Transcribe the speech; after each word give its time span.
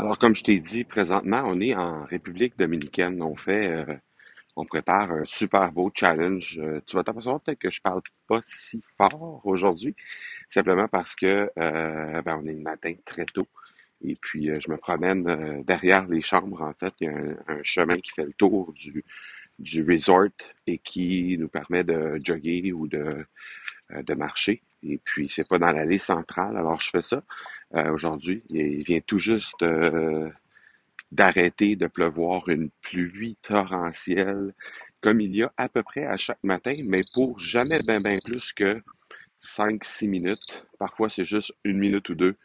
Alors, 0.00 0.18
comme 0.18 0.34
je 0.34 0.42
t'ai 0.42 0.60
dit, 0.60 0.84
présentement, 0.84 1.42
on 1.44 1.60
est 1.60 1.74
en 1.74 2.04
République 2.04 2.56
dominicaine. 2.56 3.20
On 3.22 3.36
fait, 3.36 3.68
euh, 3.68 3.84
on 4.56 4.64
prépare 4.64 5.12
un 5.12 5.24
super 5.26 5.70
beau 5.72 5.92
challenge. 5.94 6.58
Euh, 6.58 6.80
tu 6.86 6.96
vas 6.96 7.04
t'apercevoir 7.04 7.42
peut-être 7.42 7.58
que 7.58 7.70
je 7.70 7.82
parle 7.82 8.00
pas 8.26 8.40
si 8.46 8.82
fort 8.96 9.42
aujourd'hui, 9.44 9.94
simplement 10.48 10.88
parce 10.88 11.14
que 11.14 11.50
euh, 11.58 12.22
ben, 12.22 12.40
on 12.42 12.46
est 12.46 12.54
le 12.54 12.62
matin 12.62 12.94
très 13.04 13.26
tôt. 13.26 13.46
Et 14.02 14.16
puis, 14.16 14.50
euh, 14.50 14.58
je 14.58 14.70
me 14.70 14.78
promène 14.78 15.28
euh, 15.28 15.62
derrière 15.64 16.06
les 16.08 16.22
chambres. 16.22 16.62
En 16.62 16.72
fait, 16.72 16.94
il 17.00 17.04
y 17.04 17.08
a 17.08 17.14
un, 17.48 17.62
chemin 17.62 17.98
qui 18.00 18.12
fait 18.12 18.24
le 18.24 18.32
tour 18.32 18.72
du, 18.72 19.04
du 19.58 19.82
resort 19.86 20.30
et 20.66 20.78
qui 20.78 21.36
nous 21.38 21.48
permet 21.48 21.84
de 21.84 22.18
jogger 22.24 22.72
ou 22.72 22.88
de, 22.88 23.26
de 23.90 24.14
marcher. 24.14 24.62
Et 24.82 24.98
puis, 25.04 25.28
c'est 25.28 25.46
pas 25.48 25.58
dans 25.58 25.72
l'allée 25.72 25.98
centrale. 25.98 26.56
Alors, 26.56 26.80
je 26.80 26.90
fais 26.90 27.02
ça 27.02 27.22
euh, 27.74 27.92
aujourd'hui. 27.92 28.42
Il 28.50 28.82
vient 28.84 29.00
tout 29.06 29.18
juste 29.18 29.62
euh, 29.62 30.28
d'arrêter 31.12 31.76
de 31.76 31.86
pleuvoir 31.86 32.48
une 32.48 32.70
pluie 32.82 33.36
torrentielle 33.42 34.54
comme 35.00 35.20
il 35.20 35.34
y 35.34 35.42
a 35.42 35.52
à 35.56 35.68
peu 35.68 35.82
près 35.82 36.04
à 36.06 36.16
chaque 36.16 36.42
matin, 36.44 36.74
mais 36.86 37.02
pour 37.14 37.38
jamais 37.38 37.80
bien 37.82 38.00
ben 38.00 38.20
plus 38.24 38.52
que 38.52 38.82
cinq 39.40 39.84
six 39.84 40.08
minutes. 40.08 40.66
Parfois, 40.78 41.08
c'est 41.08 41.24
juste 41.24 41.52
une 41.64 41.78
minute 41.78 42.08
ou 42.10 42.14
deux. 42.14 42.36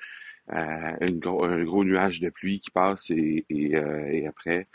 Euh, 0.54 0.92
un 1.02 1.64
gros 1.64 1.84
nuage 1.84 2.22
de 2.22 2.30
pluie 2.30 2.60
qui 2.60 2.72
passe 2.72 3.10
et, 3.10 3.46
et, 3.50 3.76
euh, 3.76 4.08
et 4.12 4.28
après, 4.28 4.68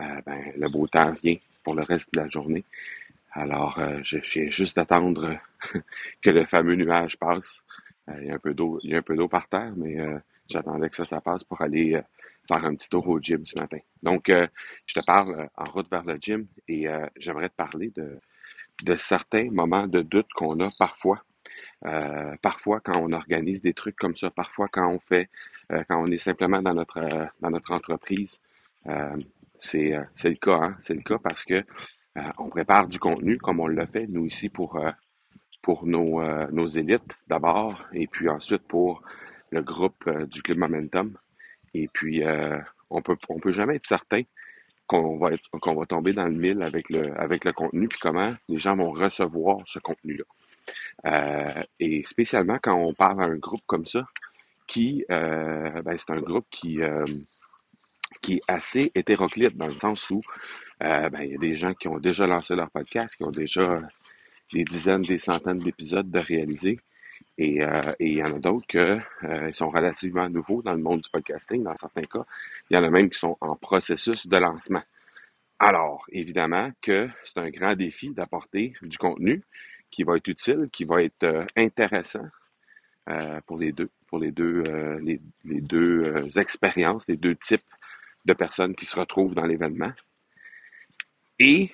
euh, 0.00 0.20
ben, 0.24 0.52
le 0.56 0.68
beau 0.68 0.86
temps 0.86 1.12
vient 1.12 1.36
pour 1.64 1.74
le 1.74 1.82
reste 1.82 2.12
de 2.14 2.20
la 2.20 2.28
journée. 2.28 2.64
Alors, 3.38 3.78
euh, 3.78 4.00
je 4.02 4.18
viens 4.18 4.50
juste 4.50 4.74
d'attendre 4.76 5.38
que 6.22 6.30
le 6.30 6.44
fameux 6.44 6.74
nuage 6.74 7.16
passe. 7.18 7.62
Euh, 8.08 8.14
il 8.20 8.26
y 8.26 8.30
a 8.30 8.34
un 8.34 8.38
peu 8.38 8.52
d'eau, 8.52 8.80
il 8.82 8.90
y 8.90 8.94
a 8.96 8.98
un 8.98 9.02
peu 9.02 9.14
d'eau 9.14 9.28
par 9.28 9.48
terre, 9.48 9.72
mais 9.76 10.00
euh, 10.00 10.18
j'attendais 10.48 10.90
que 10.90 10.96
ça, 10.96 11.04
ça 11.04 11.20
passe 11.20 11.44
pour 11.44 11.60
aller 11.60 11.94
euh, 11.94 12.02
faire 12.48 12.64
un 12.64 12.74
petit 12.74 12.88
tour 12.88 13.06
au 13.08 13.20
gym 13.20 13.46
ce 13.46 13.56
matin. 13.56 13.78
Donc, 14.02 14.24
je 14.28 14.94
te 14.94 15.04
parle 15.06 15.48
en 15.56 15.64
route 15.64 15.88
vers 15.90 16.02
le 16.02 16.16
gym 16.18 16.46
et 16.66 16.86
j'aimerais 17.16 17.50
te 17.50 17.54
parler 17.54 17.92
de, 17.94 18.96
certains 18.96 19.50
moments 19.50 19.86
de 19.86 20.00
doute 20.00 20.32
qu'on 20.34 20.58
a 20.60 20.70
parfois. 20.78 21.22
Parfois, 22.40 22.80
quand 22.80 22.98
on 23.02 23.12
organise 23.12 23.60
des 23.60 23.74
trucs 23.74 23.96
comme 23.96 24.16
ça, 24.16 24.30
parfois 24.30 24.68
quand 24.72 24.88
on 24.88 24.98
fait, 24.98 25.28
quand 25.68 26.02
on 26.02 26.06
est 26.06 26.16
simplement 26.16 26.62
dans 26.62 26.72
notre 26.72 26.96
euh, 26.96 27.26
dans 27.42 27.50
notre 27.50 27.70
entreprise, 27.72 28.40
c'est 29.58 29.92
le 29.92 30.34
cas, 30.36 30.58
hein? 30.62 30.76
C'est 30.80 30.94
le 30.94 31.02
cas 31.02 31.18
parce 31.18 31.44
que 31.44 31.62
on 32.38 32.48
prépare 32.48 32.88
du 32.88 32.98
contenu 32.98 33.38
comme 33.38 33.60
on 33.60 33.66
l'a 33.66 33.86
fait 33.86 34.06
nous 34.06 34.26
ici 34.26 34.48
pour 34.48 34.76
euh, 34.76 34.90
euh, 35.68 36.46
nos 36.50 36.66
élites 36.66 37.16
d'abord 37.26 37.84
et 37.92 38.06
puis 38.06 38.28
ensuite 38.28 38.62
pour 38.62 39.02
le 39.50 39.62
groupe 39.62 40.04
euh, 40.06 40.26
du 40.26 40.42
Club 40.42 40.58
Momentum. 40.58 41.16
Et 41.74 41.88
puis 41.92 42.24
euh, 42.24 42.58
on 42.90 43.02
peut 43.02 43.16
peut 43.16 43.52
jamais 43.52 43.76
être 43.76 43.86
certain 43.86 44.22
qu'on 44.86 45.18
va 45.18 45.86
tomber 45.86 46.14
dans 46.14 46.24
le 46.24 46.34
mille 46.34 46.62
avec 46.62 46.88
le 46.88 47.18
avec 47.20 47.44
le 47.44 47.52
contenu 47.52 47.88
puis 47.88 47.98
comment 48.00 48.34
les 48.48 48.58
gens 48.58 48.76
vont 48.76 48.92
recevoir 48.92 49.58
ce 49.66 49.78
contenu-là. 49.78 50.24
Euh, 51.06 51.62
et 51.78 52.02
spécialement 52.04 52.58
quand 52.62 52.74
on 52.74 52.94
parle 52.94 53.22
à 53.22 53.26
un 53.26 53.36
groupe 53.36 53.62
comme 53.66 53.86
ça, 53.86 54.06
qui 54.66 55.04
euh, 55.10 55.82
ben, 55.82 55.96
c'est 55.98 56.10
un 56.10 56.20
groupe 56.20 56.46
qui 56.50 56.80
euh, 56.82 57.04
qui 58.22 58.36
est 58.36 58.42
assez 58.48 58.90
hétéroclite 58.94 59.56
dans 59.56 59.66
le 59.66 59.78
sens 59.78 60.08
où 60.10 60.22
euh, 60.82 61.08
ben, 61.10 61.22
il 61.22 61.32
y 61.32 61.34
a 61.34 61.38
des 61.38 61.56
gens 61.56 61.74
qui 61.74 61.88
ont 61.88 61.98
déjà 61.98 62.26
lancé 62.26 62.54
leur 62.54 62.70
podcast, 62.70 63.16
qui 63.16 63.24
ont 63.24 63.30
déjà 63.30 63.82
des 64.52 64.64
dizaines, 64.64 65.02
des 65.02 65.18
centaines 65.18 65.58
d'épisodes 65.58 66.10
de 66.10 66.18
réaliser. 66.18 66.80
Et, 67.36 67.62
euh, 67.62 67.80
et 67.98 68.06
il 68.06 68.18
y 68.18 68.22
en 68.22 68.34
a 68.34 68.38
d'autres 68.38 68.66
qui 68.66 68.78
euh, 68.78 69.52
sont 69.52 69.70
relativement 69.70 70.28
nouveaux 70.28 70.62
dans 70.62 70.72
le 70.72 70.80
monde 70.80 71.00
du 71.00 71.10
podcasting, 71.10 71.62
dans 71.62 71.76
certains 71.76 72.02
cas. 72.02 72.24
Il 72.70 72.74
y 72.74 72.76
en 72.78 72.84
a 72.84 72.90
même 72.90 73.10
qui 73.10 73.18
sont 73.18 73.36
en 73.40 73.56
processus 73.56 74.26
de 74.26 74.36
lancement. 74.36 74.82
Alors, 75.58 76.04
évidemment 76.10 76.70
que 76.80 77.08
c'est 77.24 77.38
un 77.38 77.50
grand 77.50 77.74
défi 77.74 78.10
d'apporter 78.10 78.74
du 78.82 78.96
contenu 78.98 79.42
qui 79.90 80.04
va 80.04 80.16
être 80.16 80.28
utile, 80.28 80.68
qui 80.72 80.84
va 80.84 81.02
être 81.02 81.24
euh, 81.24 81.44
intéressant 81.56 82.26
pour 83.46 83.56
les 83.56 83.72
deux, 83.72 83.88
pour 84.06 84.18
les 84.18 84.32
deux, 84.32 84.62
les, 85.00 85.18
deux 85.42 86.38
expériences, 86.38 87.08
les 87.08 87.16
deux 87.16 87.36
types 87.36 87.64
de 88.26 88.34
personnes 88.34 88.76
qui 88.76 88.84
se 88.84 88.94
retrouvent 89.00 89.34
dans 89.34 89.46
l'événement. 89.46 89.92
Et 91.38 91.70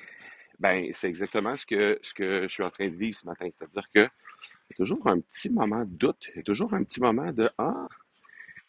ben, 0.59 0.91
c'est 0.93 1.09
exactement 1.09 1.57
ce 1.57 1.67
que 1.67 1.99
ce 2.03 2.15
que 2.15 2.43
je 2.43 2.49
suis 2.49 2.63
en 2.63 2.71
train 2.71 2.89
de 2.89 2.95
vivre 2.95 3.17
ce 3.17 3.27
matin, 3.27 3.49
c'est-à-dire 3.51 3.89
que 3.95 4.01
il 4.01 4.71
y 4.71 4.75
a 4.75 4.77
toujours 4.77 5.07
un 5.07 5.21
petit 5.21 5.51
moment 5.51 5.81
de 5.85 5.97
doute, 5.97 6.29
il 6.35 6.37
y 6.37 6.41
a 6.41 6.43
toujours 6.43 6.75
un 6.75 6.85
petit 6.85 7.01
moment 7.01 7.33
de 7.33 7.51
ah, 7.59 7.89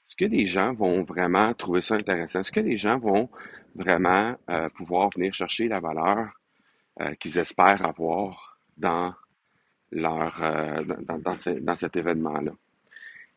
est-ce 0.07 0.15
que 0.15 0.25
les 0.25 0.45
gens 0.47 0.73
vont 0.73 1.03
vraiment 1.03 1.53
trouver 1.53 1.81
ça 1.81 1.95
intéressant? 1.95 2.41
Est-ce 2.41 2.51
que 2.51 2.59
les 2.59 2.77
gens 2.77 2.99
vont 2.99 3.29
vraiment 3.75 4.35
euh, 4.49 4.69
pouvoir 4.69 5.09
venir 5.15 5.33
chercher 5.33 5.67
la 5.67 5.79
valeur 5.79 6.31
euh, 7.01 7.13
qu'ils 7.15 7.37
espèrent 7.37 7.85
avoir 7.85 8.59
dans 8.77 9.13
leur 9.91 10.41
euh, 10.43 10.83
dans, 10.83 11.19
dans, 11.19 11.35
dans 11.61 11.75
cet 11.75 11.95
événement-là? 11.95 12.51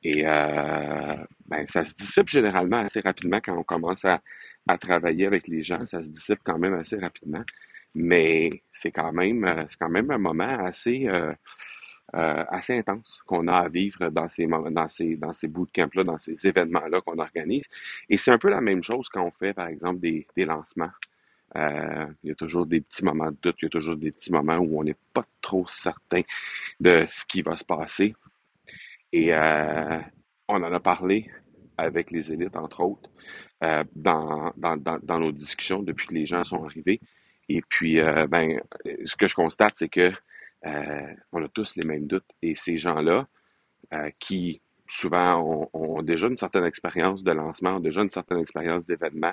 Et 0.02 0.26
euh, 0.26 1.16
ben, 1.46 1.66
ça 1.68 1.84
se 1.84 1.94
dissipe 1.94 2.28
généralement 2.28 2.78
assez 2.78 3.00
rapidement 3.00 3.40
quand 3.42 3.56
on 3.56 3.64
commence 3.64 4.04
à, 4.04 4.20
à 4.68 4.78
travailler 4.78 5.26
avec 5.26 5.48
les 5.48 5.62
gens. 5.62 5.86
Ça 5.86 6.02
se 6.02 6.08
dissipe 6.08 6.40
quand 6.44 6.58
même 6.58 6.74
assez 6.74 6.98
rapidement. 6.98 7.42
Mais 7.94 8.62
c'est 8.72 8.92
quand 8.92 9.12
même, 9.12 9.44
euh, 9.44 9.64
c'est 9.68 9.78
quand 9.78 9.88
même 9.88 10.10
un 10.10 10.18
moment 10.18 10.44
assez, 10.44 11.08
euh, 11.08 11.32
euh, 12.14 12.44
assez 12.48 12.78
intense 12.78 13.22
qu'on 13.26 13.48
a 13.48 13.54
à 13.54 13.68
vivre 13.68 14.10
dans 14.10 14.28
ces, 14.28 14.46
dans 14.46 14.88
ces, 14.88 15.16
dans 15.16 15.32
ces 15.32 15.48
bootcamps-là, 15.48 16.04
dans 16.04 16.18
ces 16.18 16.46
événements-là 16.46 17.00
qu'on 17.02 17.18
organise. 17.18 17.66
Et 18.08 18.16
c'est 18.18 18.30
un 18.30 18.38
peu 18.38 18.50
la 18.50 18.60
même 18.60 18.82
chose 18.82 19.08
quand 19.08 19.24
on 19.24 19.30
fait, 19.32 19.54
par 19.54 19.68
exemple, 19.68 20.00
des, 20.00 20.26
des 20.36 20.44
lancements. 20.44 20.90
Euh, 21.56 22.06
il 22.22 22.28
y 22.28 22.32
a 22.32 22.34
toujours 22.34 22.66
des 22.66 22.80
petits 22.82 23.04
moments 23.04 23.30
de 23.30 23.36
doute, 23.42 23.56
il 23.60 23.64
y 23.64 23.66
a 23.66 23.70
toujours 23.70 23.96
des 23.96 24.12
petits 24.12 24.32
moments 24.32 24.58
où 24.58 24.78
on 24.80 24.84
n'est 24.84 24.96
pas 25.14 25.24
trop 25.40 25.66
certain 25.68 26.22
de 26.80 27.04
ce 27.08 27.24
qui 27.24 27.42
va 27.42 27.56
se 27.56 27.64
passer. 27.64 28.14
Et 29.12 29.32
euh, 29.34 30.00
on 30.48 30.62
en 30.62 30.72
a 30.72 30.80
parlé 30.80 31.30
avec 31.78 32.10
les 32.10 32.32
élites, 32.32 32.56
entre 32.56 32.80
autres, 32.80 33.08
euh, 33.62 33.84
dans, 33.94 34.52
dans, 34.56 34.76
dans, 34.76 34.98
dans 35.02 35.18
nos 35.18 35.32
discussions 35.32 35.82
depuis 35.82 36.06
que 36.06 36.14
les 36.14 36.26
gens 36.26 36.44
sont 36.44 36.64
arrivés. 36.64 37.00
Et 37.48 37.62
puis, 37.62 38.00
euh, 38.00 38.26
ben, 38.26 38.60
ce 39.04 39.16
que 39.16 39.26
je 39.26 39.34
constate, 39.34 39.74
c'est 39.76 39.88
que 39.88 40.12
euh, 40.66 41.14
on 41.32 41.42
a 41.42 41.48
tous 41.48 41.76
les 41.76 41.86
mêmes 41.86 42.06
doutes. 42.06 42.28
Et 42.42 42.54
ces 42.54 42.78
gens-là, 42.78 43.26
euh, 43.94 44.10
qui 44.20 44.60
souvent 44.88 45.40
ont, 45.40 45.70
ont 45.72 46.02
déjà 46.02 46.28
une 46.28 46.36
certaine 46.36 46.64
expérience 46.64 47.22
de 47.22 47.32
lancement, 47.32 47.76
ont 47.76 47.80
déjà 47.80 48.02
une 48.02 48.10
certaine 48.10 48.38
expérience 48.38 48.84
d'événement, 48.86 49.32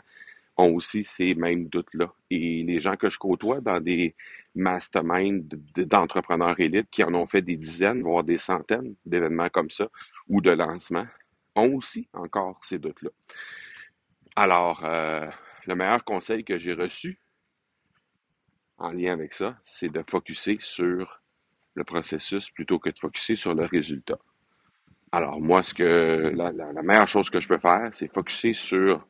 ont 0.58 0.74
aussi 0.74 1.04
ces 1.04 1.36
mêmes 1.36 1.68
doutes-là. 1.68 2.14
Et 2.32 2.64
les 2.64 2.80
gens 2.80 2.96
que 2.96 3.10
je 3.10 3.18
côtoie 3.18 3.60
dans 3.60 3.82
des 3.82 4.16
masterminds 4.56 5.50
d'entrepreneurs 5.76 6.60
élites 6.60 6.90
qui 6.90 7.04
en 7.04 7.14
ont 7.14 7.26
fait 7.26 7.42
des 7.42 7.58
dizaines, 7.58 8.02
voire 8.02 8.24
des 8.24 8.38
centaines 8.38 8.96
d'événements 9.06 9.50
comme 9.50 9.70
ça 9.70 9.90
ou 10.30 10.40
de 10.40 10.52
lancements, 10.52 11.08
ont 11.56 11.74
aussi 11.76 12.08
encore 12.14 12.64
ces 12.64 12.80
doutes-là. 12.80 13.10
Alors, 14.36 14.84
euh, 14.84 15.30
le 15.66 15.76
meilleur 15.76 16.04
conseil 16.04 16.44
que 16.44 16.58
j'ai 16.58 16.74
reçu 16.74 17.20
en 18.78 18.92
lien 18.92 19.14
avec 19.14 19.34
ça, 19.34 19.58
c'est 19.64 19.88
de 19.90 20.04
focuser 20.10 20.58
sur 20.60 21.22
le 21.74 21.84
processus 21.86 22.50
plutôt 22.50 22.78
que 22.80 22.90
de 22.90 23.00
focuser 23.00 23.38
sur 23.38 23.54
le 23.54 23.66
résultat. 23.66 24.20
Alors, 25.12 25.40
moi, 25.40 25.64
ce 25.64 25.74
que 25.74 26.34
la, 26.36 26.52
la, 26.52 26.74
la 26.74 26.82
meilleure 26.82 27.08
chose 27.08 27.30
que 27.30 27.40
je 27.40 27.48
peux 27.48 27.60
faire, 27.60 27.90
c'est 27.94 28.14
focuser 28.14 28.52
sur 28.52 29.08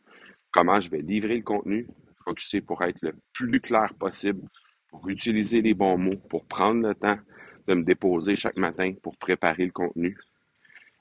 comment 0.52 0.80
je 0.80 0.92
vais 0.92 1.02
livrer 1.02 1.38
le 1.38 1.44
contenu, 1.44 1.88
focuser 2.24 2.62
pour 2.62 2.84
être 2.84 3.02
le 3.02 3.16
plus 3.34 3.60
clair 3.60 3.94
possible, 3.96 4.48
pour 4.90 5.10
utiliser 5.10 5.62
les 5.62 5.74
bons 5.74 5.98
mots, 5.98 6.18
pour 6.30 6.46
prendre 6.46 6.88
le 6.88 6.94
temps 6.94 7.18
de 7.68 7.74
me 7.74 7.84
déposer 7.84 8.36
chaque 8.36 8.58
matin 8.58 8.94
pour 9.02 9.18
préparer 9.18 9.66
le 9.66 9.72
contenu. 9.72 10.16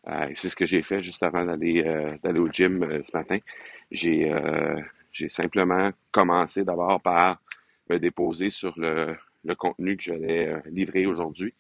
Et 0.07 0.35
c'est 0.37 0.49
ce 0.49 0.57
que 0.57 0.67
j'ai 0.67 0.83
fait 0.83 1.03
juste 1.03 1.23
avant 1.23 1.45
d'aller 1.45 1.83
euh, 1.87 2.17
d'aller 2.23 2.41
au 2.41 2.49
gym 2.49 2.83
euh, 2.83 3.03
ce 3.05 3.17
matin. 3.17 3.39
J'ai 3.91 4.33
euh, 4.33 4.81
j'ai 5.13 5.29
simplement 5.29 5.91
commencé 6.13 6.65
d'abord 6.65 7.01
par 7.01 7.41
me 7.89 7.99
déposer 7.99 8.51
sur 8.51 8.79
le, 8.79 9.17
le 9.45 9.55
contenu 9.55 9.97
que 9.97 10.03
j'allais 10.03 10.63
livrer 10.67 11.07
aujourd'hui 11.07 11.55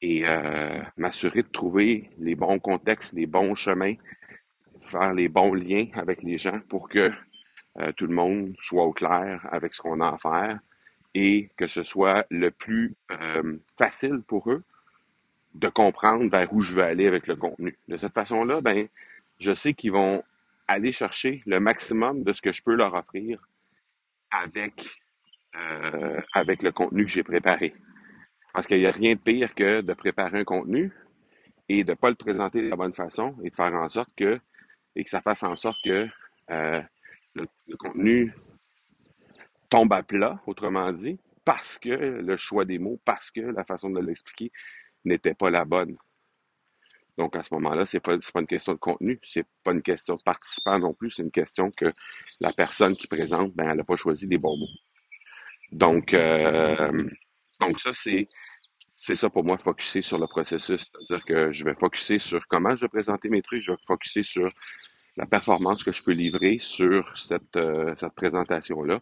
et 0.00 0.22
euh, 0.26 0.80
m'assurer 0.96 1.42
de 1.42 1.48
trouver 1.48 2.10
les 2.18 2.34
bons 2.34 2.58
contextes, 2.58 3.12
les 3.12 3.26
bons 3.26 3.54
chemins, 3.54 3.94
faire 4.90 5.12
les 5.12 5.28
bons 5.28 5.54
liens 5.54 5.86
avec 5.94 6.22
les 6.22 6.38
gens 6.38 6.60
pour 6.68 6.88
que 6.88 7.10
tout 7.96 8.06
le 8.08 8.14
monde 8.14 8.54
soit 8.60 8.82
au 8.84 8.92
clair 8.92 9.46
avec 9.52 9.72
ce 9.72 9.80
qu'on 9.80 10.00
a 10.00 10.08
à 10.08 10.18
faire 10.18 10.58
et 11.14 11.50
que 11.56 11.66
ce 11.66 11.82
soit 11.82 12.26
le 12.30 12.50
plus 12.50 12.94
euh, 13.10 13.58
facile 13.76 14.22
pour 14.26 14.50
eux 14.50 14.62
de 15.54 15.68
comprendre 15.68 16.30
vers 16.30 16.52
où 16.52 16.60
je 16.62 16.72
veux 16.74 16.82
aller 16.82 17.06
avec 17.06 17.26
le 17.26 17.36
contenu. 17.36 17.76
De 17.88 17.96
cette 17.96 18.14
façon-là, 18.14 18.60
ben, 18.60 18.88
je 19.38 19.54
sais 19.54 19.74
qu'ils 19.74 19.92
vont 19.92 20.22
aller 20.66 20.92
chercher 20.92 21.42
le 21.46 21.60
maximum 21.60 22.22
de 22.22 22.32
ce 22.32 22.42
que 22.42 22.52
je 22.52 22.62
peux 22.62 22.74
leur 22.74 22.94
offrir 22.94 23.40
avec, 24.30 24.86
euh, 25.56 26.20
avec 26.34 26.62
le 26.62 26.72
contenu 26.72 27.04
que 27.04 27.10
j'ai 27.10 27.22
préparé. 27.22 27.74
Parce 28.52 28.66
qu'il 28.66 28.78
n'y 28.78 28.86
a 28.86 28.90
rien 28.90 29.14
de 29.14 29.20
pire 29.20 29.54
que 29.54 29.80
de 29.80 29.92
préparer 29.94 30.40
un 30.40 30.44
contenu 30.44 30.92
et 31.68 31.84
de 31.84 31.90
ne 31.90 31.96
pas 31.96 32.10
le 32.10 32.16
présenter 32.16 32.62
de 32.62 32.68
la 32.68 32.76
bonne 32.76 32.94
façon 32.94 33.34
et 33.42 33.50
de 33.50 33.54
faire 33.54 33.74
en 33.74 33.88
sorte 33.88 34.10
que, 34.16 34.40
et 34.96 35.04
que 35.04 35.10
ça 35.10 35.20
fasse 35.20 35.42
en 35.42 35.56
sorte 35.56 35.78
que 35.84 36.08
euh, 36.50 36.82
le, 37.34 37.46
le 37.66 37.76
contenu 37.76 38.34
tombe 39.70 39.92
à 39.92 40.02
plat, 40.02 40.40
autrement 40.46 40.92
dit, 40.92 41.18
parce 41.44 41.78
que 41.78 41.88
le 41.88 42.36
choix 42.36 42.64
des 42.64 42.78
mots, 42.78 43.00
parce 43.04 43.30
que 43.30 43.40
la 43.40 43.64
façon 43.64 43.90
de 43.90 44.00
l'expliquer 44.00 44.50
n'était 45.04 45.34
pas 45.34 45.50
la 45.50 45.64
bonne. 45.64 45.96
Donc, 47.18 47.34
à 47.34 47.42
ce 47.42 47.52
moment-là, 47.54 47.84
pas, 47.84 48.16
c'est 48.20 48.32
pas 48.32 48.40
une 48.40 48.46
question 48.46 48.72
de 48.72 48.78
contenu, 48.78 49.18
c'est 49.24 49.44
pas 49.64 49.72
une 49.72 49.82
question 49.82 50.14
de 50.14 50.22
participant 50.22 50.78
non 50.78 50.94
plus, 50.94 51.10
c'est 51.10 51.22
une 51.22 51.32
question 51.32 51.68
que 51.76 51.86
la 52.40 52.52
personne 52.52 52.94
qui 52.94 53.08
présente, 53.08 53.52
ben, 53.54 53.68
elle 53.68 53.76
n'a 53.76 53.84
pas 53.84 53.96
choisi 53.96 54.28
les 54.28 54.38
bons 54.38 54.56
mots. 54.56 54.68
Donc, 55.72 56.14
euh, 56.14 57.08
ça, 57.76 57.92
c'est, 57.92 58.28
ça 58.94 59.28
pour 59.30 59.42
moi, 59.42 59.58
focuser 59.58 60.00
sur 60.00 60.18
le 60.18 60.28
processus. 60.28 60.88
C'est-à-dire 60.92 61.24
que 61.24 61.52
je 61.52 61.64
vais 61.64 61.74
focuser 61.74 62.20
sur 62.20 62.46
comment 62.46 62.76
je 62.76 62.82
vais 62.82 62.88
présenter 62.88 63.28
mes 63.28 63.42
trucs, 63.42 63.62
je 63.62 63.72
vais 63.72 63.78
focuser 63.84 64.22
sur 64.22 64.48
la 65.16 65.26
performance 65.26 65.82
que 65.82 65.90
je 65.90 66.02
peux 66.04 66.12
livrer 66.12 66.58
sur 66.60 67.18
cette, 67.18 67.56
euh, 67.56 67.96
présentation-là, 68.14 69.00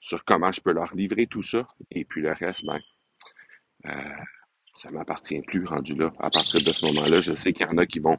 sur 0.00 0.24
comment 0.24 0.50
je 0.50 0.60
peux 0.60 0.72
leur 0.72 0.92
livrer 0.96 1.28
tout 1.28 1.42
ça, 1.42 1.68
et 1.92 2.04
puis 2.04 2.20
le 2.20 2.32
reste, 2.32 2.64
ben, 2.64 2.80
euh, 3.86 4.24
ça 4.76 4.90
m'appartient 4.90 5.40
plus 5.42 5.64
rendu 5.64 5.94
là. 5.94 6.12
À 6.18 6.30
partir 6.30 6.62
de 6.62 6.72
ce 6.72 6.86
moment-là, 6.86 7.20
je 7.20 7.34
sais 7.34 7.52
qu'il 7.52 7.66
y 7.66 7.70
en 7.70 7.78
a 7.78 7.86
qui 7.86 8.00
vont 8.00 8.18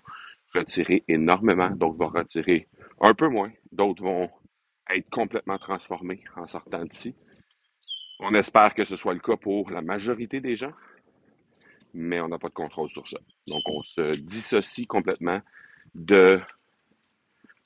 retirer 0.53 1.03
énormément, 1.07 1.69
d'autres 1.69 1.97
vont 1.97 2.07
retirer 2.07 2.67
un 3.01 3.13
peu 3.13 3.27
moins, 3.27 3.51
d'autres 3.71 4.03
vont 4.03 4.29
être 4.89 5.09
complètement 5.09 5.57
transformés 5.57 6.23
en 6.35 6.47
sortant 6.47 6.83
d'ici. 6.85 7.15
On 8.19 8.33
espère 8.33 8.73
que 8.73 8.85
ce 8.85 8.95
soit 8.95 9.13
le 9.13 9.19
cas 9.19 9.35
pour 9.35 9.69
la 9.71 9.81
majorité 9.81 10.39
des 10.39 10.55
gens, 10.55 10.71
mais 11.93 12.21
on 12.21 12.29
n'a 12.29 12.39
pas 12.39 12.49
de 12.49 12.53
contrôle 12.53 12.89
sur 12.89 13.07
ça. 13.07 13.17
Donc, 13.47 13.61
on 13.67 13.83
se 13.83 14.15
dissocie 14.15 14.87
complètement 14.87 15.41
de, 15.93 16.39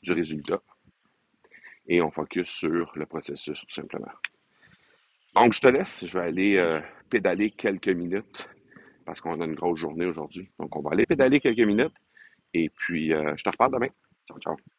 du 0.01 0.11
résultat 0.11 0.61
et 1.87 2.01
on 2.01 2.11
focus 2.11 2.47
sur 2.47 2.91
le 2.95 3.05
processus, 3.05 3.59
tout 3.59 3.73
simplement. 3.73 4.11
Donc, 5.35 5.53
je 5.53 5.61
te 5.61 5.67
laisse. 5.67 6.05
Je 6.05 6.13
vais 6.13 6.25
aller 6.25 6.57
euh, 6.57 6.79
pédaler 7.09 7.51
quelques 7.51 7.89
minutes 7.89 8.47
parce 9.09 9.21
qu'on 9.21 9.41
a 9.41 9.45
une 9.45 9.55
grosse 9.55 9.79
journée 9.79 10.05
aujourd'hui. 10.05 10.51
Donc, 10.59 10.75
on 10.75 10.81
va 10.81 10.91
aller 10.91 11.07
pédaler 11.07 11.39
quelques 11.39 11.67
minutes 11.67 11.95
et 12.53 12.69
puis 12.69 13.11
euh, 13.11 13.33
je 13.37 13.43
te 13.43 13.49
reparle 13.49 13.73
demain. 13.73 13.89
Ciao, 14.27 14.39
ciao. 14.39 14.78